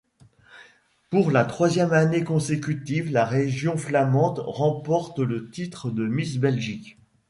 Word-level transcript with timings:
Pour 1.11 1.29
la 1.29 1.45
troisième 1.45 1.93
année 1.93 2.23
consécutive, 2.23 3.11
la 3.11 3.23
Région 3.23 3.77
flamande 3.77 4.39
remporte 4.39 5.19
le 5.19 5.51
titre 5.51 5.91
de 5.91 6.07
Miss 6.07 6.39
Belgique. 6.39 6.97